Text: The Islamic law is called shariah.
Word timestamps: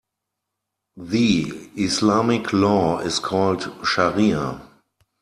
The 0.97 1.43
Islamic 1.75 2.51
law 2.53 3.01
is 3.01 3.19
called 3.19 3.59
shariah. 3.85 4.59